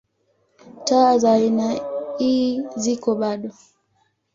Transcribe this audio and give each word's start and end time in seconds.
Taa 0.85 1.17
za 1.17 1.31
aina 1.33 1.67
ii 2.19 2.61
ziko 2.81 3.15
bado. 3.19 3.49